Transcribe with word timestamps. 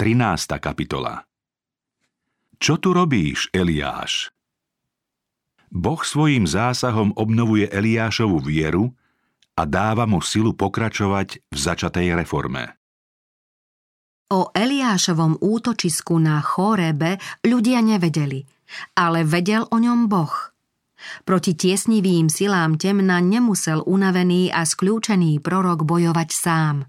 13. 0.00 0.56
kapitola 0.64 1.28
Čo 2.56 2.80
tu 2.80 2.96
robíš, 2.96 3.52
Eliáš? 3.52 4.32
Boh 5.68 6.00
svojím 6.00 6.48
zásahom 6.48 7.12
obnovuje 7.20 7.68
Eliášovu 7.68 8.40
vieru 8.40 8.96
a 9.60 9.68
dáva 9.68 10.08
mu 10.08 10.24
silu 10.24 10.56
pokračovať 10.56 11.44
v 11.52 11.58
začatej 11.60 12.16
reforme. 12.16 12.80
O 14.32 14.48
Eliášovom 14.56 15.36
útočisku 15.36 16.16
na 16.16 16.40
Chorebe 16.40 17.20
ľudia 17.44 17.84
nevedeli, 17.84 18.40
ale 18.96 19.20
vedel 19.28 19.68
o 19.68 19.76
ňom 19.76 20.08
Boh. 20.08 20.32
Proti 21.28 21.52
tiesnivým 21.52 22.32
silám 22.32 22.80
temna 22.80 23.20
nemusel 23.20 23.84
unavený 23.84 24.48
a 24.48 24.64
skľúčený 24.64 25.44
prorok 25.44 25.84
bojovať 25.84 26.28
sám. 26.32 26.88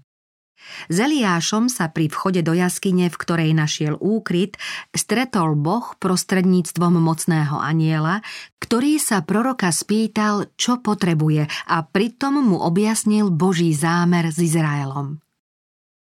S 0.90 0.96
Eliášom 0.98 1.70
sa 1.70 1.90
pri 1.90 2.10
vchode 2.10 2.42
do 2.42 2.54
jaskyne, 2.56 3.10
v 3.10 3.16
ktorej 3.16 3.50
našiel 3.54 3.94
úkryt, 3.98 4.58
stretol 4.94 5.54
Boh 5.58 5.94
prostredníctvom 5.98 6.98
mocného 6.98 7.58
aniela, 7.58 8.24
ktorý 8.62 8.96
sa 9.02 9.22
proroka 9.26 9.70
spýtal, 9.74 10.50
čo 10.56 10.80
potrebuje 10.80 11.46
a 11.48 11.76
pritom 11.84 12.40
mu 12.40 12.58
objasnil 12.62 13.30
Boží 13.34 13.74
zámer 13.76 14.30
s 14.30 14.38
Izraelom. 14.40 15.22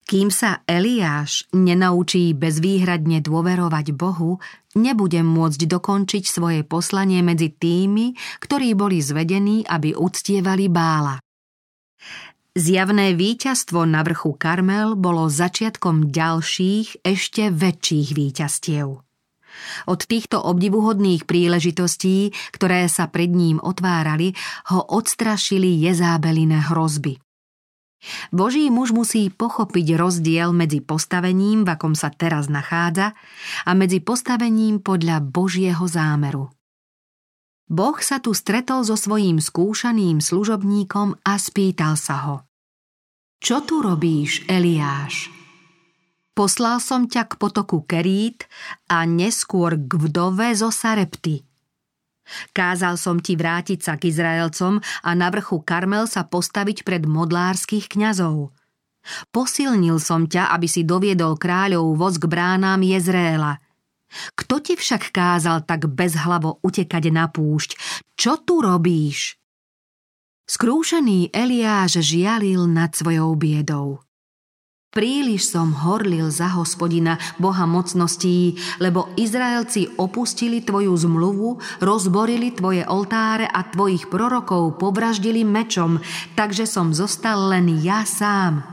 Kým 0.10 0.34
sa 0.34 0.66
Eliáš 0.66 1.46
nenaučí 1.54 2.34
bezvýhradne 2.34 3.22
dôverovať 3.22 3.94
Bohu, 3.94 4.42
nebude 4.74 5.22
môcť 5.22 5.70
dokončiť 5.70 6.24
svoje 6.26 6.66
poslanie 6.66 7.22
medzi 7.22 7.54
tými, 7.54 8.18
ktorí 8.42 8.74
boli 8.74 9.06
zvedení, 9.06 9.62
aby 9.70 9.94
uctievali 9.94 10.66
Bála. 10.66 11.22
Zjavné 12.58 13.14
víťazstvo 13.14 13.86
na 13.86 14.02
vrchu 14.02 14.34
Karmel 14.34 14.98
bolo 14.98 15.30
začiatkom 15.30 16.10
ďalších, 16.10 17.06
ešte 17.06 17.54
väčších 17.54 18.10
víťazstiev. 18.18 18.88
Od 19.86 20.00
týchto 20.02 20.42
obdivuhodných 20.42 21.30
príležitostí, 21.30 22.34
ktoré 22.50 22.90
sa 22.90 23.06
pred 23.06 23.30
ním 23.30 23.62
otvárali, 23.62 24.34
ho 24.74 24.82
odstrašili 24.82 25.78
jezábeliné 25.78 26.74
hrozby. 26.74 27.22
Boží 28.34 28.72
muž 28.72 28.96
musí 28.96 29.30
pochopiť 29.30 30.00
rozdiel 30.00 30.50
medzi 30.56 30.80
postavením, 30.80 31.68
v 31.68 31.70
akom 31.76 31.94
sa 31.94 32.10
teraz 32.10 32.50
nachádza, 32.50 33.14
a 33.68 33.72
medzi 33.76 34.00
postavením 34.02 34.80
podľa 34.82 35.22
Božieho 35.22 35.86
zámeru. 35.86 36.50
Boh 37.70 38.02
sa 38.02 38.18
tu 38.18 38.34
stretol 38.34 38.82
so 38.82 38.98
svojím 38.98 39.38
skúšaným 39.38 40.26
služobníkom 40.26 41.22
a 41.22 41.38
spýtal 41.38 41.94
sa 41.94 42.18
ho. 42.26 42.36
Čo 43.38 43.62
tu 43.62 43.86
robíš, 43.86 44.42
Eliáš? 44.50 45.30
Poslal 46.34 46.82
som 46.82 47.06
ťa 47.06 47.30
k 47.30 47.34
potoku 47.38 47.86
Kerít 47.86 48.50
a 48.90 49.06
neskôr 49.06 49.78
k 49.78 49.92
vdove 50.02 50.50
zo 50.58 50.74
Sarepty. 50.74 51.46
Kázal 52.58 52.98
som 52.98 53.22
ti 53.22 53.38
vrátiť 53.38 53.86
sa 53.86 54.02
k 54.02 54.10
Izraelcom 54.10 54.82
a 54.82 55.10
na 55.14 55.30
vrchu 55.30 55.62
Karmel 55.62 56.10
sa 56.10 56.26
postaviť 56.26 56.82
pred 56.82 57.06
modlárskych 57.06 57.86
kňazov. 57.86 58.50
Posilnil 59.30 60.02
som 60.02 60.26
ťa, 60.26 60.50
aby 60.58 60.66
si 60.66 60.82
doviedol 60.82 61.38
kráľov 61.38 61.94
voz 62.02 62.18
k 62.18 62.26
bránám 62.26 62.82
Jezréla– 62.82 63.62
kto 64.34 64.60
ti 64.60 64.74
však 64.74 65.14
kázal 65.14 65.64
tak 65.64 65.86
bezhlavo 65.90 66.58
utekať 66.66 67.04
na 67.14 67.30
púšť? 67.30 67.78
Čo 68.18 68.42
tu 68.42 68.60
robíš? 68.60 69.38
Skrúšený 70.50 71.30
Eliáš 71.30 72.02
žialil 72.02 72.66
nad 72.66 72.90
svojou 72.98 73.38
biedou. 73.38 74.02
Príliš 74.90 75.54
som 75.54 75.70
horlil 75.70 76.34
za 76.34 76.50
hospodina, 76.58 77.22
Boha 77.38 77.70
mocností, 77.70 78.58
lebo 78.82 79.14
Izraelci 79.14 79.86
opustili 80.02 80.66
tvoju 80.66 80.98
zmluvu, 80.98 81.62
rozborili 81.78 82.50
tvoje 82.50 82.82
oltáre 82.90 83.46
a 83.46 83.70
tvojich 83.70 84.10
prorokov 84.10 84.82
povraždili 84.82 85.46
mečom, 85.46 86.02
takže 86.34 86.66
som 86.66 86.90
zostal 86.98 87.54
len 87.54 87.70
ja 87.86 88.02
sám. 88.02 88.66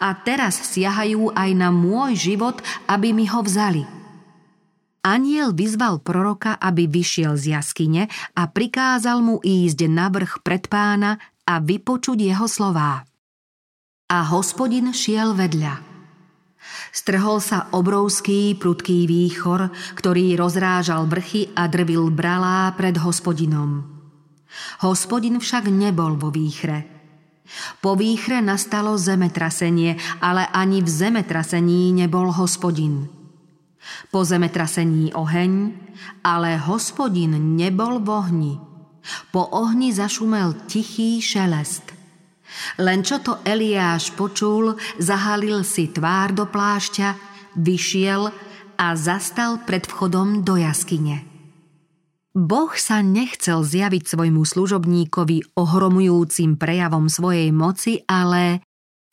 A 0.00 0.16
teraz 0.24 0.56
siahajú 0.72 1.36
aj 1.36 1.50
na 1.52 1.68
môj 1.68 2.16
život, 2.16 2.64
aby 2.88 3.12
mi 3.12 3.28
ho 3.28 3.44
vzali– 3.44 3.84
Aniel 5.06 5.54
vyzval 5.54 6.02
proroka, 6.02 6.58
aby 6.58 6.90
vyšiel 6.90 7.38
z 7.38 7.54
jaskyne 7.54 8.10
a 8.34 8.42
prikázal 8.50 9.22
mu 9.22 9.38
ísť 9.38 9.86
na 9.86 10.10
vrch 10.10 10.42
pred 10.42 10.66
pána 10.66 11.22
a 11.46 11.62
vypočuť 11.62 12.18
jeho 12.18 12.50
slová. 12.50 13.06
A 14.10 14.18
hospodin 14.26 14.90
šiel 14.90 15.38
vedľa. 15.38 15.78
Strhol 16.90 17.38
sa 17.38 17.70
obrovský 17.70 18.58
prudký 18.58 19.06
výchor, 19.06 19.70
ktorý 19.94 20.34
rozrážal 20.34 21.06
vrchy 21.06 21.54
a 21.54 21.70
drvil 21.70 22.10
bralá 22.10 22.74
pred 22.74 22.98
hospodinom. 22.98 23.86
Hospodin 24.82 25.38
však 25.38 25.70
nebol 25.70 26.18
vo 26.18 26.34
výchre. 26.34 26.82
Po 27.78 27.94
výchre 27.94 28.42
nastalo 28.42 28.98
zemetrasenie, 28.98 30.02
ale 30.18 30.50
ani 30.50 30.82
v 30.82 30.90
zemetrasení 30.90 31.94
nebol 31.94 32.34
hospodin. 32.34 33.15
Po 34.10 34.26
zemetrasení 34.26 35.14
oheň, 35.14 35.52
ale 36.26 36.58
hospodin 36.58 37.56
nebol 37.56 38.02
v 38.02 38.08
ohni. 38.08 38.54
Po 39.30 39.46
ohni 39.54 39.94
zašumel 39.94 40.66
tichý 40.66 41.22
šelest. 41.22 41.94
Len 42.78 43.02
čo 43.02 43.22
to 43.22 43.42
Eliáš 43.42 44.14
počul, 44.14 44.74
zahalil 44.98 45.66
si 45.66 45.90
tvár 45.90 46.34
do 46.34 46.46
plášťa, 46.46 47.08
vyšiel 47.58 48.30
a 48.76 48.86
zastal 48.94 49.62
pred 49.64 49.86
vchodom 49.86 50.44
do 50.44 50.58
jaskyne. 50.60 51.24
Boh 52.36 52.68
sa 52.76 53.00
nechcel 53.00 53.64
zjaviť 53.64 54.12
svojmu 54.12 54.44
služobníkovi 54.44 55.56
ohromujúcim 55.56 56.60
prejavom 56.60 57.08
svojej 57.08 57.48
moci, 57.48 58.04
ale 58.04 58.60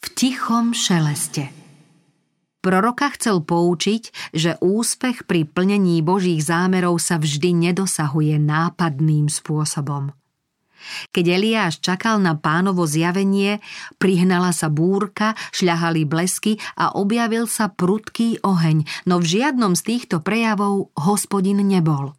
v 0.03 0.07
tichom 0.11 0.75
šeleste. 0.75 1.62
Proroka 2.63 3.11
chcel 3.11 3.43
poučiť, 3.43 4.31
že 4.31 4.55
úspech 4.63 5.27
pri 5.27 5.43
plnení 5.43 5.99
Božích 5.99 6.39
zámerov 6.39 6.95
sa 6.95 7.19
vždy 7.19 7.51
nedosahuje 7.69 8.39
nápadným 8.39 9.27
spôsobom. 9.27 10.15
Keď 11.11 11.25
Eliáš 11.27 11.83
čakal 11.83 12.23
na 12.23 12.39
pánovo 12.39 12.87
zjavenie, 12.87 13.59
prihnala 13.99 14.55
sa 14.55 14.71
búrka, 14.71 15.35
šľahali 15.51 16.07
blesky 16.07 16.59
a 16.79 16.95
objavil 16.95 17.51
sa 17.51 17.67
prudký 17.67 18.39
oheň, 18.43 19.07
no 19.07 19.19
v 19.19 19.25
žiadnom 19.27 19.75
z 19.75 19.83
týchto 19.83 20.23
prejavov 20.23 20.91
hospodin 20.95 21.59
nebol. 21.63 22.15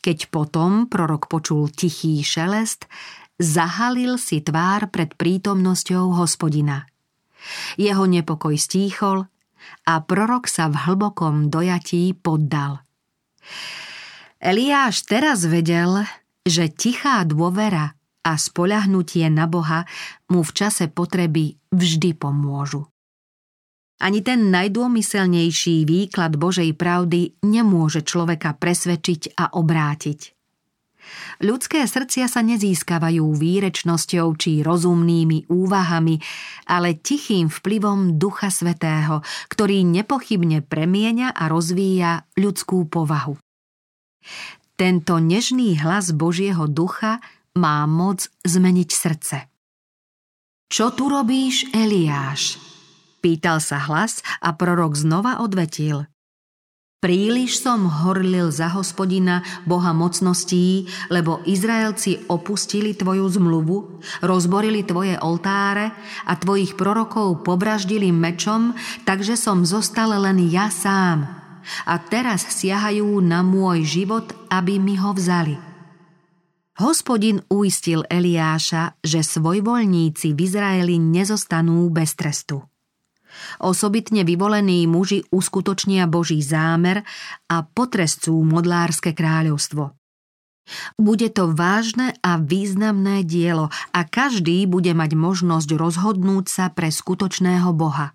Keď 0.00 0.32
potom 0.32 0.88
prorok 0.88 1.28
počul 1.28 1.68
tichý 1.68 2.24
šelest, 2.24 2.88
zahalil 3.36 4.16
si 4.16 4.40
tvár 4.44 4.88
pred 4.92 5.12
prítomnosťou 5.16 6.16
hospodina. 6.16 6.89
Jeho 7.76 8.04
nepokoj 8.04 8.54
stíchol 8.56 9.26
a 9.86 9.94
prorok 10.00 10.48
sa 10.48 10.68
v 10.68 10.76
hlbokom 10.88 11.52
dojatí 11.52 12.16
poddal. 12.16 12.84
Eliáš 14.40 15.04
teraz 15.04 15.44
vedel, 15.44 16.08
že 16.48 16.72
tichá 16.72 17.20
dôvera 17.28 17.92
a 18.24 18.32
spoľahnutie 18.36 19.28
na 19.28 19.44
Boha 19.44 19.84
mu 20.32 20.40
v 20.40 20.52
čase 20.52 20.88
potreby 20.88 21.56
vždy 21.72 22.16
pomôžu. 22.16 22.88
Ani 24.00 24.24
ten 24.24 24.48
najdômyselnejší 24.48 25.84
výklad 25.84 26.40
Božej 26.40 26.72
pravdy 26.72 27.36
nemôže 27.44 28.00
človeka 28.00 28.56
presvedčiť 28.56 29.36
a 29.36 29.52
obrátiť. 29.52 30.39
Ľudské 31.40 31.84
srdcia 31.88 32.28
sa 32.28 32.40
nezískavajú 32.44 33.24
výrečnosťou 33.36 34.26
či 34.36 34.60
rozumnými 34.60 35.48
úvahami, 35.48 36.20
ale 36.68 36.98
tichým 37.00 37.48
vplyvom 37.48 38.20
Ducha 38.20 38.52
Svetého, 38.52 39.24
ktorý 39.48 39.82
nepochybne 39.86 40.60
premieňa 40.64 41.32
a 41.32 41.44
rozvíja 41.48 42.28
ľudskú 42.36 42.86
povahu. 42.86 43.40
Tento 44.76 45.20
nežný 45.20 45.76
hlas 45.80 46.12
Božieho 46.12 46.64
ducha 46.64 47.20
má 47.56 47.84
moc 47.84 48.32
zmeniť 48.48 48.88
srdce. 48.88 49.36
Čo 50.70 50.94
tu 50.94 51.10
robíš, 51.10 51.66
Eliáš? 51.74 52.56
Pýtal 53.20 53.60
sa 53.60 53.82
hlas 53.84 54.24
a 54.40 54.56
prorok 54.56 54.96
znova 54.96 55.44
odvetil. 55.44 56.08
Príliš 57.00 57.64
som 57.64 57.88
horlil 57.88 58.52
za 58.52 58.68
hospodina, 58.76 59.40
Boha 59.64 59.96
mocností, 59.96 60.84
lebo 61.08 61.40
Izraelci 61.48 62.28
opustili 62.28 62.92
tvoju 62.92 63.24
zmluvu, 63.24 64.04
rozborili 64.20 64.84
tvoje 64.84 65.16
oltáre 65.16 65.96
a 66.28 66.36
tvojich 66.36 66.76
prorokov 66.76 67.40
pobraždili 67.40 68.12
mečom, 68.12 68.76
takže 69.08 69.40
som 69.40 69.64
zostal 69.64 70.12
len 70.12 70.44
ja 70.52 70.68
sám. 70.68 71.24
A 71.88 71.96
teraz 72.04 72.44
siahajú 72.44 73.16
na 73.24 73.40
môj 73.40 73.80
život, 73.80 74.36
aby 74.52 74.76
mi 74.76 75.00
ho 75.00 75.16
vzali. 75.16 75.56
Hospodin 76.84 77.40
uistil 77.48 78.04
Eliáša, 78.12 79.00
že 79.00 79.24
svojvoľníci 79.24 80.36
v 80.36 80.38
Izraeli 80.44 81.00
nezostanú 81.00 81.88
bez 81.88 82.12
trestu. 82.12 82.69
Osobitne 83.60 84.24
vyvolení 84.24 84.84
muži 84.88 85.24
uskutočnia 85.30 86.08
Boží 86.08 86.40
zámer 86.40 87.04
a 87.48 87.62
potrescú 87.64 88.40
modlárske 88.44 89.12
kráľovstvo. 89.12 89.94
Bude 91.00 91.28
to 91.32 91.50
vážne 91.50 92.14
a 92.22 92.38
významné 92.38 93.26
dielo 93.26 93.72
a 93.90 94.00
každý 94.06 94.64
bude 94.70 94.94
mať 94.94 95.18
možnosť 95.18 95.68
rozhodnúť 95.74 96.46
sa 96.46 96.66
pre 96.70 96.94
skutočného 96.94 97.74
Boha. 97.74 98.14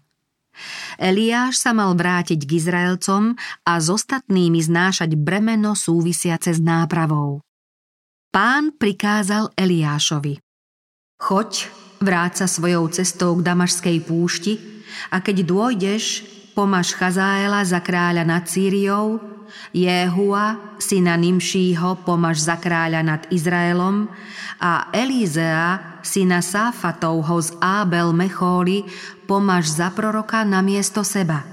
Eliáš 0.96 1.60
sa 1.60 1.76
mal 1.76 1.92
vrátiť 2.00 2.40
k 2.48 2.52
Izraelcom 2.56 3.36
a 3.68 3.74
s 3.76 3.88
ostatnými 3.92 4.64
znášať 4.64 5.20
bremeno 5.20 5.76
súvisiace 5.76 6.56
s 6.56 6.64
nápravou. 6.64 7.44
Pán 8.32 8.72
prikázal 8.76 9.52
Eliášovi. 9.56 10.40
Choď, 11.20 11.68
vráť 12.00 12.44
sa 12.44 12.48
svojou 12.48 12.88
cestou 12.92 13.36
k 13.36 13.44
Damašskej 13.44 13.98
púšti 14.08 14.75
a 15.12 15.22
keď 15.22 15.46
dôjdeš, 15.46 16.26
pomaž 16.56 16.96
Chazaela 16.96 17.62
za 17.68 17.84
kráľa 17.84 18.24
nad 18.24 18.48
Sýriou, 18.48 19.20
Jehua, 19.76 20.76
syna 20.80 21.20
Nimšího, 21.20 22.04
pomaž 22.08 22.44
za 22.44 22.56
kráľa 22.60 23.02
nad 23.04 23.22
Izraelom 23.32 24.08
a 24.60 24.88
Elízea, 24.96 26.00
syna 26.00 26.40
Sáfatovho 26.40 27.40
z 27.44 27.56
Ábel 27.60 28.16
Mechóly, 28.16 28.88
pomaž 29.28 29.68
za 29.68 29.92
proroka 29.92 30.44
na 30.48 30.64
miesto 30.64 31.04
seba. 31.04 31.44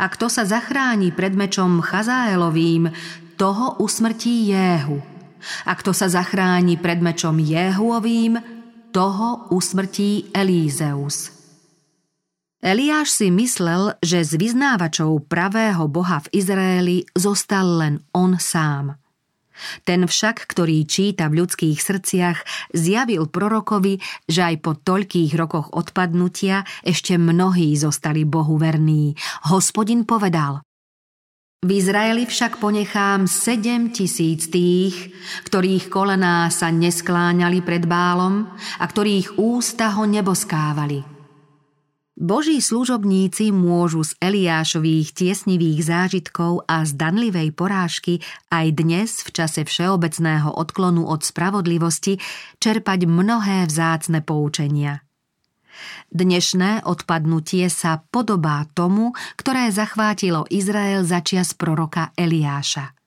A 0.00 0.08
kto 0.10 0.26
sa 0.26 0.42
zachráni 0.42 1.14
pred 1.14 1.36
mečom 1.36 1.78
Chazaelovým, 1.78 2.90
toho 3.40 3.80
usmrtí 3.80 4.52
Jéhu. 4.52 5.00
A 5.64 5.72
kto 5.72 5.96
sa 5.96 6.12
zachráni 6.12 6.76
pred 6.76 7.00
mečom 7.00 7.40
Jéhuovým, 7.40 8.36
toho 8.92 9.48
usmrtí 9.54 10.28
Elízeus. 10.36 11.39
Eliáš 12.60 13.16
si 13.16 13.32
myslel, 13.32 13.96
že 14.04 14.20
z 14.20 14.36
vyznávačov 14.36 15.24
pravého 15.32 15.88
Boha 15.88 16.20
v 16.20 16.44
Izraeli 16.44 17.08
zostal 17.16 17.80
len 17.80 18.04
on 18.12 18.36
sám. 18.36 19.00
Ten 19.88 20.04
však, 20.04 20.44
ktorý 20.44 20.84
číta 20.84 21.32
v 21.32 21.44
ľudských 21.44 21.80
srdciach, 21.80 22.38
zjavil 22.76 23.32
prorokovi, 23.32 24.00
že 24.28 24.44
aj 24.44 24.56
po 24.60 24.72
toľkých 24.76 25.32
rokoch 25.40 25.72
odpadnutia 25.72 26.68
ešte 26.84 27.16
mnohí 27.16 27.72
zostali 27.80 28.28
Bohu 28.28 28.60
verní. 28.60 29.16
Hospodin 29.48 30.04
povedal 30.04 30.60
v 31.60 31.76
Izraeli 31.76 32.24
však 32.24 32.56
ponechám 32.56 33.28
sedem 33.28 33.92
tisíc 33.92 34.48
tých, 34.48 35.12
ktorých 35.44 35.92
kolená 35.92 36.48
sa 36.48 36.72
neskláňali 36.72 37.60
pred 37.60 37.84
bálom 37.84 38.48
a 38.80 38.84
ktorých 38.88 39.36
ústa 39.36 39.92
ho 39.92 40.08
neboskávali. 40.08 41.19
Boží 42.20 42.60
služobníci 42.60 43.48
môžu 43.48 44.04
z 44.04 44.12
Eliášových 44.20 45.16
tiesnivých 45.16 45.88
zážitkov 45.88 46.68
a 46.68 46.84
zdanlivej 46.84 47.56
porážky 47.56 48.20
aj 48.52 48.76
dnes 48.76 49.24
v 49.24 49.28
čase 49.32 49.64
všeobecného 49.64 50.52
odklonu 50.52 51.08
od 51.08 51.24
spravodlivosti 51.24 52.20
čerpať 52.60 53.08
mnohé 53.08 53.64
vzácne 53.64 54.20
poučenia. 54.20 55.00
Dnešné 56.12 56.84
odpadnutie 56.84 57.72
sa 57.72 58.04
podobá 58.12 58.68
tomu, 58.76 59.16
ktoré 59.40 59.72
zachvátilo 59.72 60.44
Izrael 60.52 61.08
začias 61.08 61.56
proroka 61.56 62.12
Eliáša. 62.20 62.99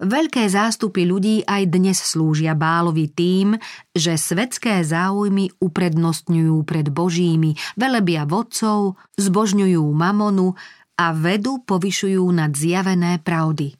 Veľké 0.00 0.48
zástupy 0.48 1.04
ľudí 1.04 1.44
aj 1.44 1.76
dnes 1.76 2.00
slúžia 2.00 2.56
Bálovi 2.56 3.12
tým, 3.12 3.60
že 3.92 4.16
svetské 4.16 4.80
záujmy 4.80 5.52
uprednostňujú 5.60 6.56
pred 6.64 6.88
Božími, 6.88 7.52
velebia 7.76 8.24
vodcov, 8.24 8.96
zbožňujú 9.20 9.84
mamonu 9.92 10.56
a 10.96 11.12
vedu 11.12 11.60
povyšujú 11.68 12.24
nad 12.32 12.56
zjavené 12.56 13.20
pravdy. 13.20 13.76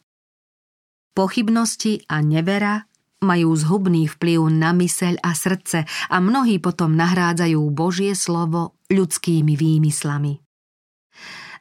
Pochybnosti 1.16 2.04
a 2.04 2.20
nevera 2.20 2.84
majú 3.24 3.56
zhubný 3.56 4.04
vplyv 4.04 4.44
na 4.52 4.76
myseľ 4.76 5.24
a 5.24 5.32
srdce 5.32 5.88
a 5.88 6.16
mnohí 6.20 6.60
potom 6.60 7.00
nahrádzajú 7.00 7.60
Božie 7.72 8.12
slovo 8.12 8.76
ľudskými 8.92 9.56
výmyslami. 9.56 10.36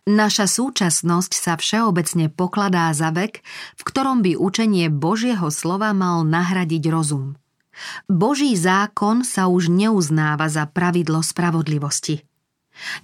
Naša 0.09 0.49
súčasnosť 0.49 1.37
sa 1.37 1.53
všeobecne 1.53 2.33
pokladá 2.33 2.89
za 2.97 3.13
vek, 3.13 3.45
v 3.77 3.81
ktorom 3.85 4.25
by 4.25 4.41
učenie 4.41 4.89
Božieho 4.89 5.53
slova 5.53 5.93
mal 5.93 6.25
nahradiť 6.25 6.89
rozum. 6.89 7.37
Boží 8.09 8.57
zákon 8.57 9.21
sa 9.21 9.45
už 9.45 9.69
neuznáva 9.69 10.49
za 10.49 10.65
pravidlo 10.65 11.21
spravodlivosti. 11.21 12.25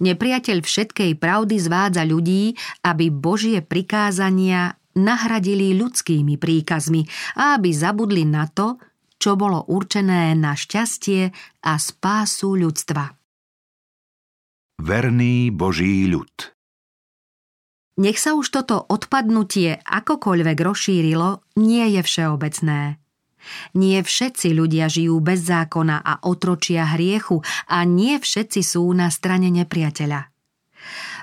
Nepriateľ 0.02 0.66
všetkej 0.66 1.14
pravdy 1.14 1.62
zvádza 1.62 2.02
ľudí, 2.02 2.58
aby 2.82 3.14
Božie 3.14 3.62
prikázania 3.62 4.74
nahradili 4.98 5.78
ľudskými 5.78 6.34
príkazmi 6.42 7.06
a 7.38 7.54
aby 7.54 7.70
zabudli 7.70 8.26
na 8.26 8.50
to, 8.50 8.82
čo 9.22 9.38
bolo 9.38 9.62
určené 9.70 10.34
na 10.34 10.58
šťastie 10.58 11.30
a 11.62 11.72
spásu 11.78 12.58
ľudstva. 12.58 13.14
Verný 14.82 15.54
Boží 15.54 16.10
ľud 16.10 16.55
nech 17.96 18.20
sa 18.20 18.36
už 18.36 18.52
toto 18.52 18.84
odpadnutie 18.88 19.80
akokoľvek 19.84 20.58
rozšírilo, 20.60 21.40
nie 21.56 21.84
je 21.96 22.00
všeobecné. 22.04 22.80
Nie 23.78 24.02
všetci 24.02 24.52
ľudia 24.52 24.90
žijú 24.90 25.22
bez 25.22 25.46
zákona 25.46 26.02
a 26.02 26.20
otročia 26.26 26.84
hriechu 26.96 27.40
a 27.70 27.86
nie 27.86 28.18
všetci 28.18 28.60
sú 28.60 28.90
na 28.92 29.08
strane 29.08 29.48
nepriateľa. 29.54 30.28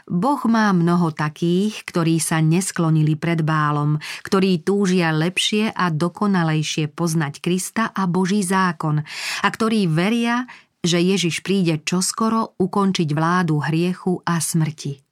Boh 0.04 0.42
má 0.52 0.76
mnoho 0.76 1.16
takých, 1.16 1.88
ktorí 1.88 2.20
sa 2.20 2.44
nesklonili 2.44 3.16
pred 3.16 3.40
bálom, 3.40 3.96
ktorí 4.28 4.60
túžia 4.60 5.16
lepšie 5.16 5.72
a 5.72 5.88
dokonalejšie 5.88 6.92
poznať 6.92 7.40
Krista 7.40 7.84
a 7.96 8.04
Boží 8.04 8.44
zákon 8.44 9.00
a 9.44 9.48
ktorí 9.48 9.88
veria, 9.88 10.44
že 10.84 11.00
Ježiš 11.00 11.40
príde 11.40 11.80
čoskoro 11.88 12.60
ukončiť 12.60 13.10
vládu 13.16 13.64
hriechu 13.64 14.20
a 14.28 14.44
smrti. 14.44 15.03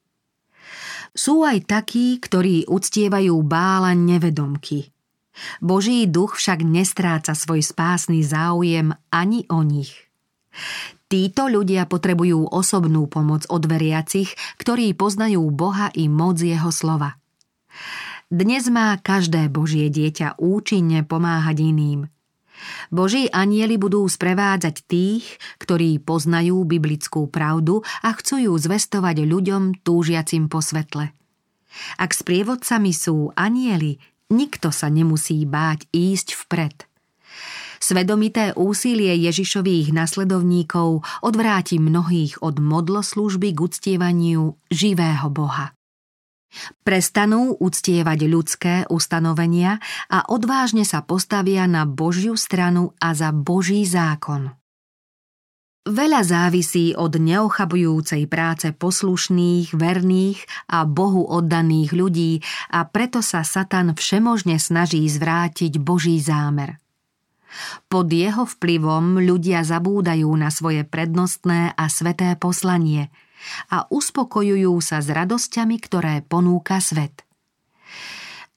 Sú 1.12 1.44
aj 1.44 1.68
takí, 1.68 2.16
ktorí 2.24 2.72
uctievajú 2.72 3.36
bála 3.44 3.92
nevedomky. 3.92 4.96
Boží 5.60 6.08
duch 6.08 6.40
však 6.40 6.64
nestráca 6.64 7.36
svoj 7.36 7.64
spásny 7.64 8.24
záujem 8.24 8.96
ani 9.12 9.44
o 9.52 9.64
nich. 9.64 9.92
Títo 11.12 11.52
ľudia 11.52 11.88
potrebujú 11.88 12.48
osobnú 12.48 13.08
pomoc 13.12 13.44
od 13.52 13.64
veriacich, 13.68 14.32
ktorí 14.60 14.96
poznajú 14.96 15.44
Boha 15.52 15.92
i 15.96 16.08
moc 16.08 16.40
Jeho 16.40 16.72
slova. 16.72 17.20
Dnes 18.32 18.72
má 18.72 18.96
každé 18.96 19.52
Božie 19.52 19.92
dieťa 19.92 20.40
účinne 20.40 21.04
pomáhať 21.04 21.58
iným– 21.68 22.08
Boží 22.94 23.28
anieli 23.32 23.78
budú 23.78 24.06
sprevádzať 24.06 24.76
tých, 24.86 25.26
ktorí 25.62 26.02
poznajú 26.02 26.64
biblickú 26.66 27.28
pravdu 27.28 27.82
a 28.06 28.14
chcú 28.16 28.52
ju 28.52 28.54
zvestovať 28.58 29.26
ľuďom 29.26 29.82
túžiacim 29.86 30.48
po 30.52 30.60
svetle. 30.60 31.14
Ak 31.98 32.12
sprievodcami 32.12 32.92
sú 32.92 33.32
anieli, 33.34 33.98
nikto 34.32 34.70
sa 34.76 34.92
nemusí 34.92 35.44
báť 35.48 35.88
ísť 35.92 36.36
vpred. 36.46 36.76
Svedomité 37.82 38.54
úsilie 38.54 39.18
Ježišových 39.18 39.90
nasledovníkov 39.90 41.02
odvráti 41.26 41.82
mnohých 41.82 42.38
od 42.46 42.62
modloslúžby 42.62 43.58
k 43.58 43.60
uctievaniu 43.60 44.54
živého 44.70 45.34
Boha. 45.34 45.74
Prestanú 46.84 47.56
uctievať 47.56 48.20
ľudské 48.28 48.74
ustanovenia 48.92 49.80
a 50.12 50.28
odvážne 50.28 50.84
sa 50.84 51.00
postavia 51.00 51.64
na 51.64 51.88
Božiu 51.88 52.36
stranu 52.36 52.92
a 53.00 53.16
za 53.16 53.32
Boží 53.32 53.88
zákon. 53.88 54.52
Veľa 55.82 56.22
závisí 56.22 56.94
od 56.94 57.18
neochabujúcej 57.18 58.30
práce 58.30 58.70
poslušných, 58.70 59.74
verných 59.74 60.70
a 60.70 60.86
Bohu 60.86 61.26
oddaných 61.26 61.90
ľudí 61.98 62.34
a 62.70 62.86
preto 62.86 63.26
sa 63.26 63.42
Satan 63.42 63.98
všemožne 63.98 64.62
snaží 64.62 65.02
zvrátiť 65.10 65.82
Boží 65.82 66.22
zámer. 66.22 66.78
Pod 67.90 68.14
jeho 68.14 68.46
vplyvom 68.46 69.26
ľudia 69.26 69.66
zabúdajú 69.66 70.30
na 70.38 70.54
svoje 70.54 70.86
prednostné 70.86 71.74
a 71.74 71.86
sveté 71.90 72.38
poslanie– 72.38 73.10
a 73.74 73.88
uspokojujú 73.90 74.74
sa 74.82 75.00
s 75.00 75.08
radosťami, 75.10 75.78
ktoré 75.82 76.26
ponúka 76.26 76.78
svet. 76.82 77.26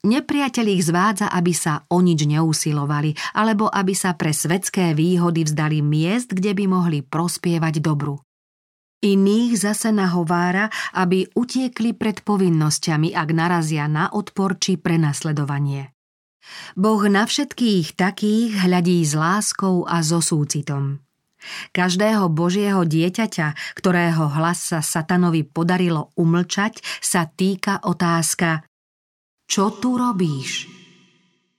Nepriateľ 0.05 0.67
ich 0.69 0.85
zvádza, 0.85 1.33
aby 1.33 1.57
sa 1.57 1.89
o 1.89 2.05
nič 2.05 2.29
neusilovali, 2.29 3.17
alebo 3.33 3.73
aby 3.73 3.97
sa 3.97 4.13
pre 4.13 4.37
svetské 4.37 4.93
výhody 4.93 5.49
vzdali 5.49 5.81
miest, 5.81 6.37
kde 6.37 6.53
by 6.53 6.65
mohli 6.69 7.01
prospievať 7.01 7.81
dobru. 7.81 8.21
Iných 9.01 9.53
zase 9.57 9.93
nahovára, 9.93 10.69
aby 10.93 11.29
utiekli 11.33 11.97
pred 11.97 12.21
povinnosťami, 12.21 13.17
ak 13.17 13.29
narazia 13.33 13.89
na 13.89 14.13
odpor 14.13 14.61
či 14.61 14.77
prenasledovanie. 14.77 15.93
Boh 16.77 17.01
na 17.09 17.25
všetkých 17.25 17.97
takých 17.97 18.65
hľadí 18.65 19.01
s 19.05 19.17
láskou 19.17 19.89
a 19.89 20.05
so 20.05 20.21
súcitom. 20.21 21.01
Každého 21.73 22.31
božieho 22.31 22.85
dieťaťa, 22.85 23.79
ktorého 23.79 24.31
hlas 24.35 24.75
sa 24.75 24.81
satanovi 24.81 25.45
podarilo 25.45 26.13
umlčať, 26.17 26.81
sa 27.03 27.29
týka 27.29 27.83
otázka 27.85 28.65
Čo 29.49 29.79
tu 29.79 29.97
robíš? 29.97 30.71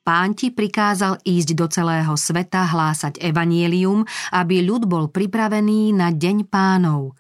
Pán 0.06 0.38
ti 0.38 0.54
prikázal 0.54 1.18
ísť 1.26 1.50
do 1.58 1.66
celého 1.66 2.14
sveta 2.14 2.70
hlásať 2.70 3.18
evanielium, 3.26 4.06
aby 4.38 4.62
ľud 4.62 4.86
bol 4.86 5.10
pripravený 5.10 5.98
na 5.98 6.14
deň 6.14 6.46
pánov. 6.46 7.18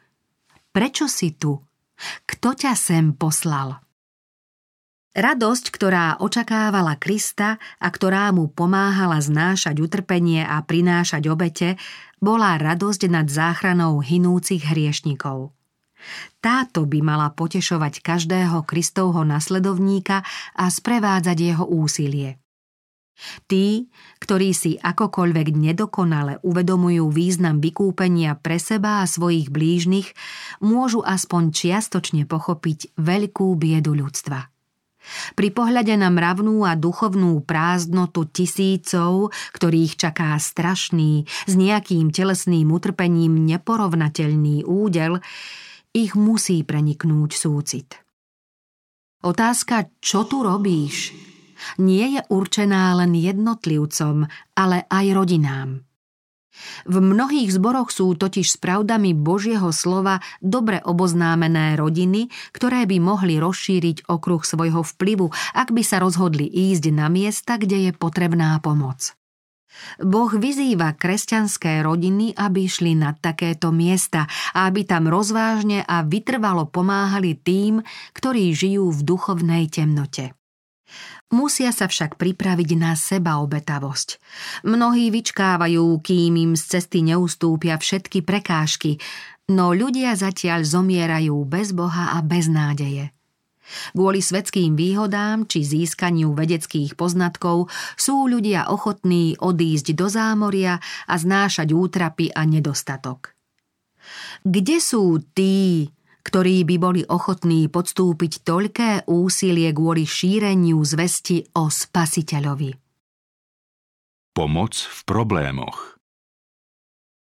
Prečo 0.69 1.10
si 1.10 1.34
tu? 1.34 1.57
Kto 2.29 2.53
ťa 2.53 2.77
sem 2.77 3.17
poslal? 3.17 3.81
Radosť, 5.15 5.65
ktorá 5.72 6.19
očakávala 6.19 7.00
Krista 7.00 7.55
a 7.79 7.88
ktorá 7.88 8.29
mu 8.36 8.51
pomáhala 8.51 9.17
znášať 9.24 9.79
utrpenie 9.79 10.43
a 10.43 10.60
prinášať 10.60 11.31
obete, 11.31 11.79
bola 12.25 12.58
radosť 12.58 13.05
nad 13.13 13.29
záchranou 13.29 14.01
hinúcich 14.01 14.65
hriešnikov. 14.65 15.53
Táto 16.41 16.89
by 16.89 17.00
mala 17.05 17.29
potešovať 17.29 18.01
každého 18.01 18.65
Kristovho 18.65 19.22
nasledovníka 19.22 20.25
a 20.58 20.65
sprevádzať 20.70 21.38
jeho 21.38 21.65
úsilie. 21.70 22.41
Tí, 23.48 23.88
ktorí 24.20 24.51
si 24.51 24.75
akokoľvek 24.75 25.48
nedokonale 25.55 26.44
uvedomujú 26.44 27.08
význam 27.13 27.63
vykúpenia 27.63 28.36
pre 28.36 28.60
seba 28.60 29.05
a 29.05 29.08
svojich 29.08 29.48
blížnych, 29.48 30.12
môžu 30.60 31.00
aspoň 31.00 31.55
čiastočne 31.55 32.27
pochopiť 32.27 32.91
veľkú 33.00 33.55
biedu 33.55 33.96
ľudstva. 33.96 34.54
Pri 35.33 35.50
pohľade 35.53 35.95
na 35.95 36.09
mravnú 36.12 36.65
a 36.65 36.74
duchovnú 36.74 37.41
prázdnotu 37.43 38.27
tisícov, 38.29 39.33
ktorých 39.55 39.93
čaká 39.97 40.35
strašný, 40.38 41.25
s 41.45 41.53
nejakým 41.53 42.12
telesným 42.12 42.69
utrpením 42.69 43.45
neporovnateľný 43.45 44.65
údel, 44.65 45.24
ich 45.95 46.13
musí 46.13 46.65
preniknúť 46.67 47.31
súcit. 47.31 47.89
Otázka, 49.25 49.89
čo 50.03 50.29
tu 50.29 50.45
robíš, 50.45 51.15
nie 51.81 52.19
je 52.19 52.21
určená 52.29 52.93
len 53.00 53.15
jednotlivcom, 53.15 54.27
ale 54.53 54.85
aj 54.85 55.05
rodinám. 55.15 55.81
V 56.85 57.01
mnohých 57.01 57.51
zboroch 57.51 57.91
sú 57.91 58.15
totiž 58.15 58.47
s 58.47 58.57
pravdami 58.57 59.12
Božieho 59.12 59.69
slova 59.75 60.24
dobre 60.39 60.79
oboznámené 60.83 61.75
rodiny, 61.75 62.31
ktoré 62.55 62.88
by 62.88 62.97
mohli 63.01 63.38
rozšíriť 63.41 64.07
okruh 64.07 64.43
svojho 64.43 64.81
vplyvu, 64.83 65.31
ak 65.53 65.71
by 65.75 65.83
sa 65.83 66.00
rozhodli 66.00 66.47
ísť 66.47 66.93
na 66.95 67.07
miesta, 67.12 67.59
kde 67.59 67.89
je 67.89 67.91
potrebná 67.91 68.57
pomoc. 68.63 69.15
Boh 70.00 70.31
vyzýva 70.31 70.95
kresťanské 70.95 71.83
rodiny, 71.83 72.31
aby 72.31 72.63
išli 72.63 72.95
na 72.95 73.12
takéto 73.12 73.75
miesta 73.75 74.24
a 74.55 74.71
aby 74.71 74.88
tam 74.88 75.12
rozvážne 75.12 75.83
a 75.83 76.00
vytrvalo 76.07 76.71
pomáhali 76.71 77.35
tým, 77.35 77.83
ktorí 78.15 78.55
žijú 78.55 78.95
v 78.95 79.00
duchovnej 79.03 79.67
temnote. 79.67 80.31
Musia 81.36 81.75
sa 81.75 81.92
však 81.92 82.15
pripraviť 82.15 82.70
na 82.80 82.96
seba 82.96 83.44
obetavosť. 83.44 84.24
Mnohí 84.63 85.12
vyčkávajú, 85.12 86.00
kým 86.00 86.39
im 86.39 86.56
z 86.56 86.80
cesty 86.80 87.04
neustúpia 87.04 87.75
všetky 87.75 88.24
prekážky, 88.24 89.04
no 89.51 89.75
ľudia 89.75 90.15
zatiaľ 90.15 90.63
zomierajú 90.63 91.36
bez 91.44 91.75
Boha 91.75 92.15
a 92.15 92.24
bez 92.24 92.48
nádeje. 92.48 93.12
Kvôli 93.92 94.22
svetským 94.22 94.77
výhodám 94.77 95.50
či 95.50 95.65
získaniu 95.65 96.32
vedeckých 96.38 96.96
poznatkov 96.96 97.68
sú 97.98 98.30
ľudia 98.30 98.70
ochotní 98.72 99.36
odísť 99.36 99.92
do 99.98 100.08
zámoria 100.08 100.80
a 101.10 101.15
znášať 101.20 101.74
útrapy 101.74 102.32
a 102.32 102.46
nedostatok. 102.46 103.34
Kde 104.46 104.77
sú 104.77 105.18
tí, 105.34 105.89
ktorí 106.36 106.68
by 106.68 106.75
boli 106.75 107.01
ochotní 107.08 107.72
podstúpiť 107.72 108.44
toľké 108.44 109.08
úsilie 109.08 109.72
kvôli 109.72 110.04
šíreniu 110.04 110.84
zvesti 110.84 111.48
o 111.56 111.72
spasiteľovi. 111.72 112.75
Pomoc 114.36 114.75
v 114.75 115.00
problémoch 115.08 115.96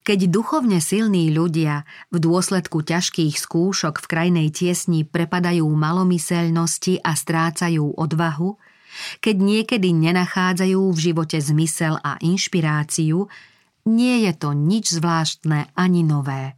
keď 0.08 0.32
duchovne 0.32 0.80
silní 0.80 1.36
ľudia 1.36 1.84
v 2.16 2.18
dôsledku 2.20 2.84
ťažkých 2.84 3.40
skúšok 3.40 4.04
v 4.04 4.08
krajnej 4.08 4.48
tiesni 4.56 5.04
prepadajú 5.04 5.68
malomyselnosti 5.68 7.04
a 7.04 7.16
strácajú 7.16 8.00
odvahu, 8.00 8.56
keď 9.20 9.36
niekedy 9.36 9.96
nenachádzajú 9.96 10.80
v 10.80 11.00
živote 11.12 11.40
zmysel 11.44 12.00
a 12.04 12.20
inšpiráciu, 12.24 13.28
nie 13.84 14.28
je 14.28 14.32
to 14.36 14.56
nič 14.56 14.96
zvláštne 14.96 15.72
ani 15.76 16.04
nové. 16.04 16.56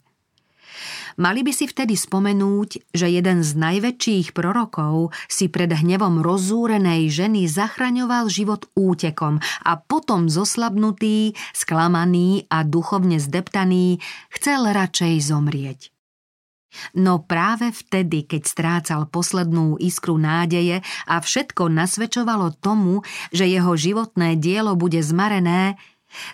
Mali 1.16 1.48
by 1.48 1.52
si 1.56 1.66
vtedy 1.66 1.96
spomenúť, 1.96 2.92
že 2.92 3.08
jeden 3.08 3.40
z 3.40 3.52
najväčších 3.56 4.36
prorokov 4.36 5.16
si 5.32 5.48
pred 5.48 5.72
hnevom 5.72 6.20
rozúrenej 6.20 7.08
ženy 7.08 7.48
zachraňoval 7.48 8.28
život 8.28 8.68
útekom 8.76 9.40
a 9.64 9.72
potom 9.80 10.28
zoslabnutý, 10.28 11.32
sklamaný 11.56 12.48
a 12.52 12.68
duchovne 12.68 13.16
zdeptaný 13.22 14.04
chcel 14.36 14.68
radšej 14.76 15.14
zomrieť. 15.24 15.96
No 16.92 17.24
práve 17.24 17.72
vtedy, 17.72 18.28
keď 18.28 18.42
strácal 18.44 19.02
poslednú 19.08 19.80
iskru 19.80 20.20
nádeje 20.20 20.84
a 21.08 21.16
všetko 21.24 21.72
nasvedčovalo 21.72 22.60
tomu, 22.60 23.00
že 23.32 23.48
jeho 23.48 23.80
životné 23.80 24.36
dielo 24.36 24.76
bude 24.76 25.00
zmarené, 25.00 25.80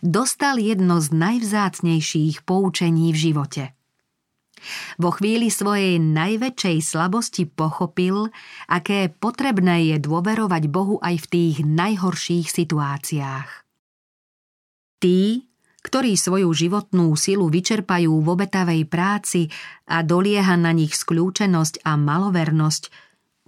dostal 0.02 0.58
jedno 0.58 0.98
z 0.98 1.14
najvzácnejších 1.14 2.42
poučení 2.42 3.14
v 3.14 3.18
živote– 3.30 3.64
vo 4.98 5.10
chvíli 5.14 5.50
svojej 5.50 5.98
najväčšej 5.98 6.78
slabosti 6.82 7.44
pochopil, 7.50 8.30
aké 8.70 9.10
potrebné 9.12 9.94
je 9.94 9.98
dôverovať 10.00 10.64
Bohu 10.70 10.98
aj 11.02 11.26
v 11.26 11.30
tých 11.30 11.56
najhorších 11.66 12.48
situáciách. 12.50 13.50
Tí, 15.02 15.50
ktorí 15.82 16.14
svoju 16.14 16.50
životnú 16.54 17.18
silu 17.18 17.50
vyčerpajú 17.50 18.22
v 18.22 18.28
obetavej 18.28 18.86
práci 18.86 19.50
a 19.90 20.06
dolieha 20.06 20.54
na 20.58 20.72
nich 20.72 20.94
skľúčenosť 20.94 21.82
a 21.82 21.98
malovernosť, 21.98 22.84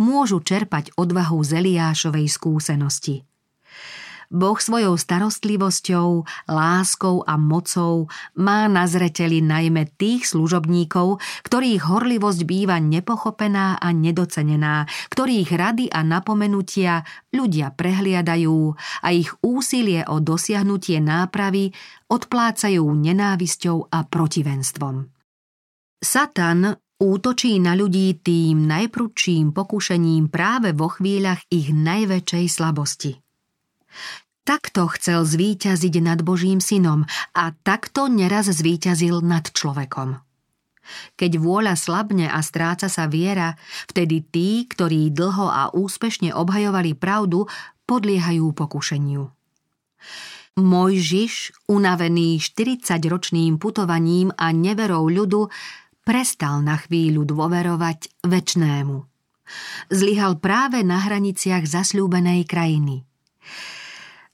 môžu 0.02 0.42
čerpať 0.42 0.98
odvahu 0.98 1.40
z 1.46 1.62
Eliášovej 1.62 2.28
skúsenosti– 2.30 3.22
Boh 4.34 4.58
svojou 4.58 4.98
starostlivosťou, 4.98 6.26
láskou 6.50 7.22
a 7.22 7.38
mocou 7.38 8.10
má 8.34 8.66
na 8.66 8.90
zreteli 8.90 9.46
najmä 9.46 9.94
tých 9.94 10.34
služobníkov, 10.34 11.22
ktorých 11.46 11.86
horlivosť 11.86 12.42
býva 12.42 12.82
nepochopená 12.82 13.78
a 13.78 13.88
nedocenená, 13.94 14.90
ktorých 15.14 15.50
rady 15.54 15.86
a 15.94 16.02
napomenutia 16.02 17.06
ľudia 17.30 17.78
prehliadajú 17.78 18.58
a 19.06 19.08
ich 19.14 19.30
úsilie 19.46 20.02
o 20.10 20.18
dosiahnutie 20.18 20.98
nápravy 20.98 21.70
odplácajú 22.10 22.82
nenávisťou 22.90 23.94
a 23.94 24.02
protivenstvom. 24.02 25.14
Satan 26.02 26.74
útočí 26.98 27.62
na 27.62 27.78
ľudí 27.78 28.18
tým 28.26 28.66
najprudším 28.66 29.54
pokušením 29.54 30.34
práve 30.34 30.74
vo 30.74 30.90
chvíľach 30.90 31.46
ich 31.54 31.70
najväčšej 31.70 32.46
slabosti. 32.50 33.12
Takto 34.44 34.92
chcel 35.00 35.24
zvíťaziť 35.24 36.04
nad 36.04 36.20
Božím 36.20 36.60
synom 36.60 37.08
a 37.32 37.56
takto 37.64 38.12
neraz 38.12 38.52
zvíťazil 38.52 39.24
nad 39.24 39.48
človekom. 39.48 40.20
Keď 41.16 41.40
vôľa 41.40 41.80
slabne 41.80 42.28
a 42.28 42.44
stráca 42.44 42.92
sa 42.92 43.08
viera, 43.08 43.56
vtedy 43.88 44.20
tí, 44.28 44.68
ktorí 44.68 45.16
dlho 45.16 45.48
a 45.48 45.72
úspešne 45.72 46.36
obhajovali 46.36 46.92
pravdu, 46.92 47.48
podliehajú 47.88 48.52
pokušeniu. 48.52 49.32
Mojžiš, 50.60 51.64
unavený 51.72 52.44
40-ročným 52.44 53.56
putovaním 53.64 54.36
a 54.36 54.52
neverou 54.52 55.08
ľudu, 55.08 55.48
prestal 56.04 56.60
na 56.68 56.76
chvíľu 56.84 57.24
dôverovať 57.24 58.28
väčnému. 58.28 59.08
Zlyhal 59.88 60.36
práve 60.44 60.84
na 60.84 61.00
hraniciach 61.00 61.64
zasľúbenej 61.64 62.44
krajiny– 62.44 63.08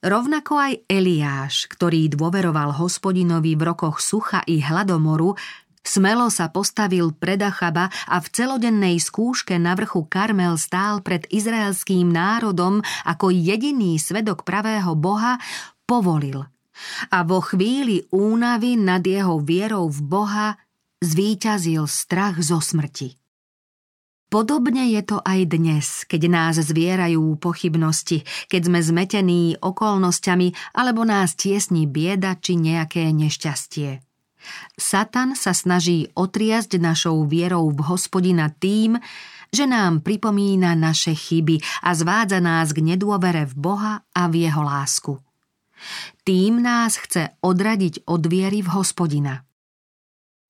Rovnako 0.00 0.56
aj 0.56 0.72
Eliáš, 0.88 1.68
ktorý 1.68 2.08
dôveroval 2.08 2.72
hospodinovi 2.72 3.52
v 3.52 3.68
rokoch 3.68 4.00
sucha 4.00 4.40
i 4.48 4.56
hladomoru, 4.64 5.36
smelo 5.84 6.32
sa 6.32 6.48
postavil 6.48 7.12
pred 7.12 7.36
Achaba 7.44 7.92
a 8.08 8.16
v 8.16 8.26
celodennej 8.32 8.96
skúške 8.96 9.60
na 9.60 9.76
vrchu 9.76 10.08
Karmel 10.08 10.56
stál 10.56 11.04
pred 11.04 11.28
izraelským 11.28 12.08
národom 12.08 12.80
ako 13.04 13.28
jediný 13.28 14.00
svedok 14.00 14.48
pravého 14.48 14.96
Boha, 14.96 15.36
povolil. 15.84 16.48
A 17.12 17.20
vo 17.20 17.44
chvíli 17.44 18.00
únavy 18.08 18.80
nad 18.80 19.04
jeho 19.04 19.36
vierou 19.44 19.92
v 19.92 20.00
Boha 20.00 20.48
zvíťazil 21.04 21.84
strach 21.84 22.40
zo 22.40 22.56
smrti. 22.56 23.19
Podobne 24.30 24.94
je 24.94 25.02
to 25.02 25.18
aj 25.26 25.40
dnes, 25.50 26.06
keď 26.06 26.30
nás 26.30 26.54
zvierajú 26.54 27.34
pochybnosti, 27.42 28.22
keď 28.46 28.60
sme 28.62 28.78
zmetení 28.78 29.58
okolnosťami 29.58 30.78
alebo 30.78 31.02
nás 31.02 31.34
tiesni 31.34 31.90
bieda 31.90 32.38
či 32.38 32.54
nejaké 32.54 33.10
nešťastie. 33.10 33.98
Satan 34.78 35.34
sa 35.34 35.50
snaží 35.50 36.14
otriasť 36.14 36.78
našou 36.78 37.26
vierou 37.26 37.74
v 37.74 37.82
hospodina 37.90 38.54
tým, 38.54 39.02
že 39.50 39.66
nám 39.66 40.06
pripomína 40.06 40.78
naše 40.78 41.10
chyby 41.10 41.82
a 41.82 41.90
zvádza 41.98 42.38
nás 42.38 42.70
k 42.70 42.86
nedôvere 42.86 43.50
v 43.50 43.54
Boha 43.58 43.94
a 44.14 44.22
v 44.30 44.46
jeho 44.46 44.62
lásku. 44.62 45.18
Tým 46.22 46.62
nás 46.62 47.02
chce 47.02 47.34
odradiť 47.42 48.06
od 48.06 48.22
viery 48.30 48.62
v 48.62 48.78
hospodina. 48.78 49.42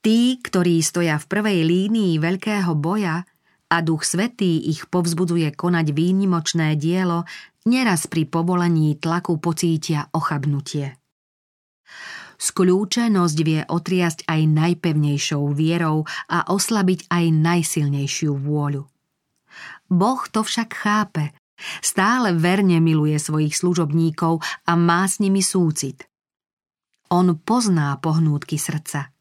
Tí, 0.05 0.37
ktorí 0.37 0.85
stoja 0.85 1.17
v 1.17 1.29
prvej 1.33 1.65
línii 1.65 2.21
veľkého 2.21 2.77
boja 2.77 3.25
a 3.71 3.77
Duch 3.87 4.03
Svetý 4.03 4.67
ich 4.67 4.91
povzbudzuje 4.91 5.55
konať 5.55 5.95
výnimočné 5.95 6.75
dielo, 6.75 7.25
neraz 7.65 8.11
pri 8.11 8.27
povolení 8.27 8.99
tlaku 8.99 9.39
pocítia 9.39 10.11
ochabnutie. 10.11 10.99
Skľúčenosť 12.41 13.39
vie 13.45 13.61
otriasť 13.69 14.25
aj 14.25 14.41
najpevnejšou 14.49 15.45
vierou 15.53 16.09
a 16.33 16.49
oslabiť 16.49 17.13
aj 17.13 17.25
najsilnejšiu 17.37 18.33
vôľu. 18.33 18.89
Boh 19.93 20.23
to 20.33 20.41
však 20.41 20.71
chápe. 20.73 21.37
Stále 21.85 22.33
verne 22.33 22.81
miluje 22.81 23.21
svojich 23.21 23.53
služobníkov 23.53 24.41
a 24.65 24.73
má 24.73 25.05
s 25.05 25.21
nimi 25.21 25.45
súcit. 25.45 26.09
On 27.13 27.37
pozná 27.37 27.93
pohnútky 28.01 28.57
srdca. 28.57 29.13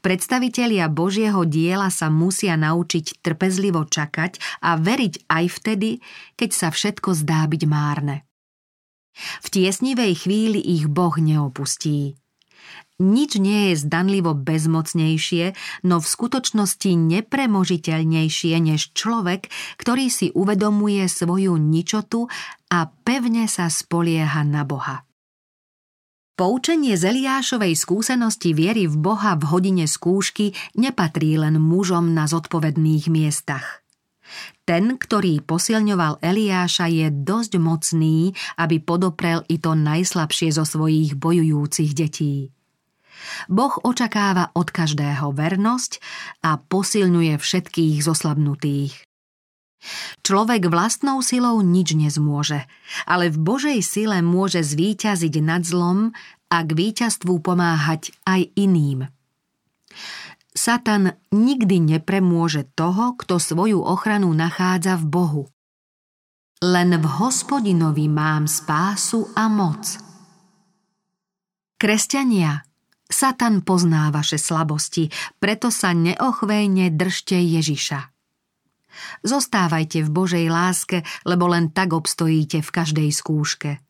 Predstavitelia 0.00 0.90
Božieho 0.90 1.46
diela 1.46 1.88
sa 1.88 2.10
musia 2.10 2.58
naučiť 2.58 3.22
trpezlivo 3.22 3.86
čakať 3.86 4.62
a 4.62 4.76
veriť 4.76 5.28
aj 5.30 5.44
vtedy, 5.48 5.90
keď 6.34 6.50
sa 6.50 6.68
všetko 6.70 7.14
zdá 7.16 7.46
byť 7.46 7.62
márne. 7.68 8.26
V 9.44 9.46
tiesnivej 9.52 10.24
chvíli 10.24 10.60
ich 10.60 10.88
Boh 10.88 11.12
neopustí. 11.20 12.16
Nič 13.02 13.34
nie 13.42 13.72
je 13.72 13.82
zdanlivo 13.82 14.30
bezmocnejšie, 14.30 15.58
no 15.82 15.98
v 15.98 16.06
skutočnosti 16.06 16.94
nepremožiteľnejšie 16.94 18.54
než 18.62 18.94
človek, 18.94 19.50
ktorý 19.74 20.06
si 20.06 20.30
uvedomuje 20.30 21.02
svoju 21.10 21.58
ničotu 21.58 22.30
a 22.70 22.86
pevne 23.02 23.50
sa 23.50 23.66
spolieha 23.66 24.46
na 24.46 24.62
Boha. 24.62 25.02
Poučenie 26.32 26.96
z 26.96 27.12
Eliášovej 27.12 27.76
skúsenosti 27.76 28.56
viery 28.56 28.88
v 28.88 28.96
Boha 28.96 29.36
v 29.36 29.52
hodine 29.52 29.84
skúšky 29.84 30.56
nepatrí 30.80 31.36
len 31.36 31.60
mužom 31.60 32.16
na 32.16 32.24
zodpovedných 32.24 33.12
miestach. 33.12 33.84
Ten, 34.64 34.96
ktorý 34.96 35.44
posilňoval 35.44 36.24
Eliáša, 36.24 36.88
je 36.88 37.12
dosť 37.12 37.60
mocný, 37.60 38.32
aby 38.56 38.80
podoprel 38.80 39.44
i 39.52 39.60
to 39.60 39.76
najslabšie 39.76 40.56
zo 40.56 40.64
svojich 40.64 41.20
bojujúcich 41.20 41.92
detí. 41.92 42.48
Boh 43.52 43.76
očakáva 43.84 44.56
od 44.56 44.72
každého 44.72 45.36
vernosť 45.36 46.00
a 46.48 46.56
posilňuje 46.56 47.36
všetkých 47.36 48.00
zoslabnutých. 48.00 49.04
Človek 50.22 50.70
vlastnou 50.70 51.18
silou 51.26 51.58
nič 51.60 51.98
nezmôže, 51.98 52.66
ale 53.04 53.28
v 53.30 53.38
Božej 53.42 53.78
sile 53.82 54.22
môže 54.22 54.62
zvíťaziť 54.62 55.34
nad 55.42 55.66
zlom 55.66 56.14
a 56.52 56.58
k 56.62 56.70
víťazstvu 56.70 57.42
pomáhať 57.42 58.14
aj 58.22 58.46
iným. 58.54 59.10
Satan 60.52 61.16
nikdy 61.32 61.96
nepremôže 61.96 62.68
toho, 62.76 63.16
kto 63.16 63.40
svoju 63.40 63.80
ochranu 63.80 64.30
nachádza 64.36 65.00
v 65.00 65.04
Bohu. 65.08 65.44
Len 66.62 66.94
v 66.94 67.06
hospodinovi 67.18 68.06
mám 68.06 68.46
spásu 68.46 69.32
a 69.34 69.48
moc. 69.50 69.82
Kresťania, 71.80 72.62
Satan 73.10 73.66
pozná 73.66 74.14
vaše 74.14 74.38
slabosti, 74.38 75.10
preto 75.42 75.74
sa 75.74 75.90
neochvejne 75.90 76.94
držte 76.94 77.34
Ježiša. 77.34 78.11
Zostávajte 79.24 80.04
v 80.04 80.10
Božej 80.10 80.46
láske, 80.52 81.06
lebo 81.24 81.48
len 81.48 81.70
tak 81.72 81.96
obstojíte 81.96 82.60
v 82.60 82.70
každej 82.70 83.08
skúške. 83.12 83.80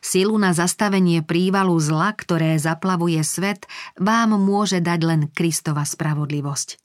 Silu 0.00 0.38
na 0.38 0.54
zastavenie 0.54 1.26
prívalu 1.26 1.76
zla, 1.82 2.14
ktoré 2.14 2.56
zaplavuje 2.56 3.20
svet, 3.26 3.66
vám 3.98 4.38
môže 4.38 4.78
dať 4.78 5.00
len 5.02 5.20
Kristova 5.34 5.82
spravodlivosť. 5.82 6.80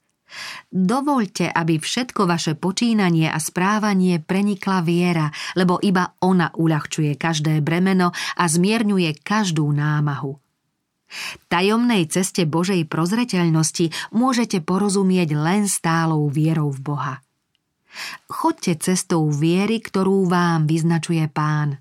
Dovoľte, 0.72 1.52
aby 1.52 1.76
všetko 1.76 2.24
vaše 2.24 2.56
počínanie 2.56 3.28
a 3.28 3.36
správanie 3.36 4.16
prenikla 4.18 4.80
viera, 4.80 5.28
lebo 5.54 5.76
iba 5.84 6.16
ona 6.24 6.48
uľahčuje 6.56 7.20
každé 7.20 7.60
bremeno 7.60 8.16
a 8.16 8.44
zmierňuje 8.48 9.20
každú 9.20 9.68
námahu. 9.68 10.41
Tajomnej 11.48 12.08
ceste 12.08 12.48
Božej 12.48 12.88
prozreteľnosti 12.88 13.92
môžete 14.16 14.64
porozumieť 14.64 15.36
len 15.36 15.68
stálou 15.68 16.28
vierou 16.32 16.72
v 16.72 16.80
Boha. 16.80 17.14
Chodte 18.28 18.72
cestou 18.80 19.28
viery, 19.28 19.84
ktorú 19.84 20.24
vám 20.24 20.64
vyznačuje 20.64 21.28
Pán. 21.28 21.76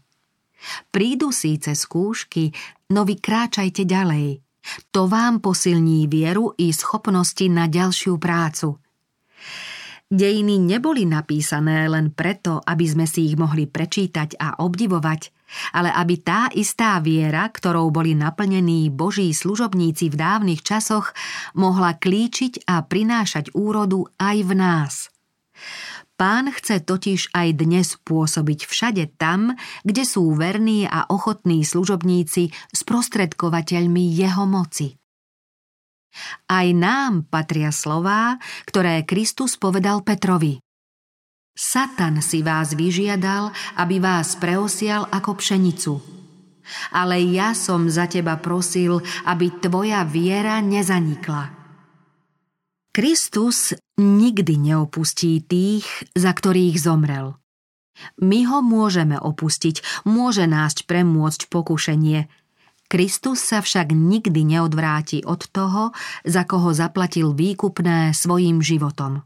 Prídu 0.91 1.31
síce 1.31 1.73
skúšky, 1.73 2.51
no 2.93 3.07
vy 3.07 3.17
kráčajte 3.17 3.87
ďalej. 3.87 4.43
To 4.93 5.09
vám 5.09 5.41
posilní 5.41 6.05
vieru 6.05 6.53
i 6.59 6.69
schopnosti 6.69 7.47
na 7.49 7.65
ďalšiu 7.65 8.21
prácu. 8.21 8.77
Dejiny 10.11 10.59
neboli 10.59 11.07
napísané 11.07 11.87
len 11.87 12.11
preto, 12.11 12.59
aby 12.59 12.83
sme 12.83 13.07
si 13.07 13.31
ich 13.31 13.39
mohli 13.39 13.63
prečítať 13.65 14.35
a 14.37 14.59
obdivovať, 14.59 15.40
ale 15.71 15.91
aby 15.91 16.15
tá 16.19 16.47
istá 16.53 16.97
viera, 17.03 17.47
ktorou 17.47 17.91
boli 17.91 18.15
naplnení 18.15 18.87
Boží 18.91 19.31
služobníci 19.35 20.11
v 20.11 20.15
dávnych 20.15 20.61
časoch, 20.63 21.11
mohla 21.55 21.95
klíčiť 21.95 22.67
a 22.67 22.83
prinášať 22.83 23.51
úrodu 23.55 24.07
aj 24.19 24.37
v 24.47 24.51
nás. 24.55 24.93
Pán 26.21 26.53
chce 26.53 26.85
totiž 26.85 27.33
aj 27.33 27.49
dnes 27.57 27.97
pôsobiť 28.05 28.69
všade 28.69 29.17
tam, 29.17 29.57
kde 29.81 30.05
sú 30.05 30.37
verní 30.37 30.85
a 30.85 31.09
ochotní 31.09 31.65
služobníci 31.65 32.53
sprostredkovateľmi 32.77 34.05
jeho 34.05 34.45
moci. 34.45 35.01
Aj 36.45 36.67
nám 36.77 37.25
patria 37.25 37.73
slová, 37.73 38.37
ktoré 38.69 39.01
Kristus 39.01 39.57
povedal 39.57 40.05
Petrovi. 40.05 40.61
Satan 41.51 42.23
si 42.23 42.39
vás 42.41 42.71
vyžiadal, 42.73 43.51
aby 43.75 43.99
vás 43.99 44.39
preosial 44.39 45.07
ako 45.11 45.35
pšenicu. 45.35 45.93
Ale 46.95 47.19
ja 47.19 47.51
som 47.51 47.91
za 47.91 48.07
teba 48.07 48.39
prosil, 48.39 49.03
aby 49.27 49.51
tvoja 49.59 50.07
viera 50.07 50.63
nezanikla. 50.63 51.51
Kristus 52.91 53.71
nikdy 53.99 54.59
neopustí 54.59 55.43
tých, 55.43 55.87
za 56.11 56.31
ktorých 56.31 56.75
zomrel. 56.75 57.39
My 58.19 58.47
ho 58.47 58.59
môžeme 58.63 59.15
opustiť, 59.19 60.03
môže 60.07 60.47
nás 60.47 60.75
premôcť 60.83 61.47
pokušenie. 61.47 62.27
Kristus 62.91 63.39
sa 63.43 63.63
však 63.63 63.95
nikdy 63.95 64.43
neodvráti 64.43 65.23
od 65.23 65.47
toho, 65.51 65.95
za 66.27 66.43
koho 66.43 66.75
zaplatil 66.75 67.31
výkupné 67.31 68.11
svojim 68.11 68.59
životom. 68.59 69.23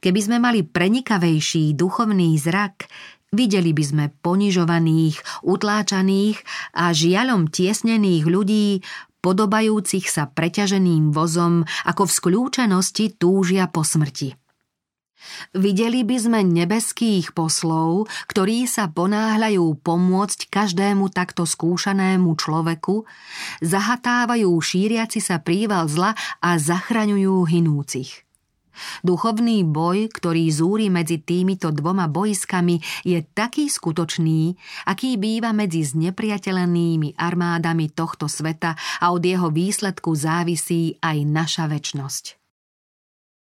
Keby 0.00 0.20
sme 0.20 0.36
mali 0.42 0.62
prenikavejší 0.62 1.72
duchovný 1.76 2.36
zrak, 2.38 2.86
videli 3.32 3.72
by 3.72 3.84
sme 3.84 4.04
ponižovaných, 4.20 5.44
utláčaných 5.46 6.38
a 6.76 6.92
žiaľom 6.92 7.48
tiesnených 7.48 8.24
ľudí, 8.28 8.84
podobajúcich 9.22 10.10
sa 10.10 10.28
preťaženým 10.28 11.14
vozom, 11.14 11.64
ako 11.86 12.10
v 12.10 12.12
skľúčenosti 12.12 13.16
túžia 13.16 13.70
po 13.70 13.86
smrti. 13.86 14.36
Videli 15.54 16.02
by 16.02 16.16
sme 16.18 16.40
nebeských 16.42 17.30
poslov, 17.30 18.10
ktorí 18.26 18.66
sa 18.66 18.90
ponáhľajú 18.90 19.78
pomôcť 19.78 20.50
každému 20.50 21.14
takto 21.14 21.46
skúšanému 21.46 22.34
človeku, 22.34 23.06
zahatávajú 23.62 24.50
šíriaci 24.50 25.22
sa 25.22 25.38
príval 25.38 25.86
zla 25.86 26.18
a 26.42 26.58
zachraňujú 26.58 27.46
hinúcich. 27.46 28.26
Duchovný 29.04 29.64
boj, 29.68 30.08
ktorý 30.08 30.48
zúri 30.48 30.86
medzi 30.88 31.20
týmito 31.20 31.70
dvoma 31.70 32.08
boiskami, 32.08 32.80
je 33.04 33.20
taký 33.22 33.68
skutočný, 33.68 34.56
aký 34.88 35.20
býva 35.20 35.52
medzi 35.52 35.84
znepriateľenými 35.84 37.16
armádami 37.16 37.92
tohto 37.92 38.26
sveta 38.26 38.74
a 39.00 39.12
od 39.12 39.22
jeho 39.22 39.52
výsledku 39.52 40.12
závisí 40.16 40.96
aj 41.00 41.18
naša 41.28 41.64
väčnosť. 41.68 42.24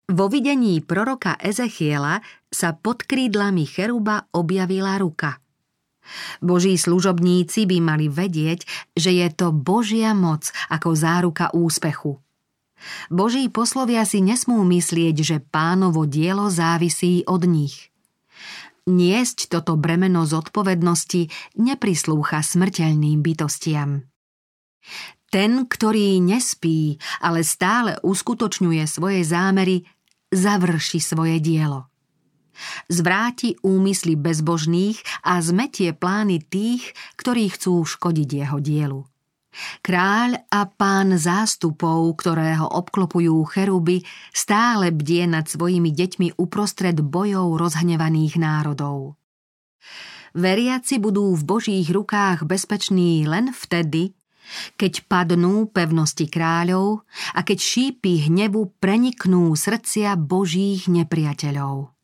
Vo 0.05 0.29
videní 0.29 0.85
proroka 0.85 1.33
Ezechiela 1.41 2.21
sa 2.53 2.77
pod 2.77 3.09
krídlami 3.09 3.65
cheruba 3.65 4.29
objavila 4.37 5.01
ruka. 5.01 5.41
Boží 6.37 6.77
služobníci 6.77 7.65
by 7.65 7.77
mali 7.81 8.05
vedieť, 8.05 8.93
že 8.93 9.09
je 9.17 9.27
to 9.33 9.49
Božia 9.49 10.13
moc 10.13 10.53
ako 10.69 10.93
záruka 10.93 11.49
úspechu– 11.57 12.21
Boží 13.09 13.47
poslovia 13.49 14.05
si 14.05 14.21
nesmú 14.21 14.61
myslieť, 14.65 15.15
že 15.21 15.37
pánovo 15.41 16.05
dielo 16.05 16.49
závisí 16.49 17.25
od 17.25 17.45
nich. 17.45 17.89
Niesť 18.85 19.49
toto 19.49 19.73
bremeno 19.73 20.29
zodpovednosti 20.29 21.57
neprislúcha 21.57 22.45
smrteľným 22.45 23.25
bytostiam. 23.25 24.05
Ten, 25.33 25.65
ktorý 25.65 26.21
nespí, 26.21 27.01
ale 27.17 27.41
stále 27.41 27.97
uskutočňuje 28.05 28.85
svoje 28.85 29.25
zámery, 29.25 29.89
završi 30.29 31.01
svoje 31.01 31.41
dielo. 31.41 31.89
Zvráti 32.87 33.59
úmysly 33.65 34.15
bezbožných 34.15 35.01
a 35.27 35.41
zmetie 35.43 35.91
plány 35.91 36.39
tých, 36.39 36.95
ktorí 37.19 37.51
chcú 37.51 37.83
škodiť 37.83 38.29
jeho 38.31 38.57
dielu. 38.61 39.01
Kráľ 39.81 40.45
a 40.51 40.67
pán 40.67 41.15
zástupov, 41.15 42.11
ktorého 42.19 42.67
obklopujú 42.67 43.39
cheruby, 43.47 44.03
stále 44.35 44.91
bdie 44.91 45.25
nad 45.31 45.47
svojimi 45.47 45.95
deťmi 45.95 46.35
uprostred 46.35 46.99
bojov 46.99 47.55
rozhnevaných 47.55 48.35
národov. 48.35 49.15
Veriaci 50.35 50.99
budú 50.99 51.31
v 51.31 51.43
Božích 51.47 51.87
rukách 51.87 52.43
bezpeční 52.43 53.23
len 53.23 53.55
vtedy, 53.55 54.11
keď 54.75 55.07
padnú 55.07 55.71
pevnosti 55.71 56.27
kráľov 56.27 57.07
a 57.33 57.39
keď 57.41 57.57
šípy 57.57 58.27
hnevu 58.27 58.75
preniknú 58.83 59.55
srdcia 59.55 60.19
Božích 60.19 60.91
nepriateľov. 60.91 61.94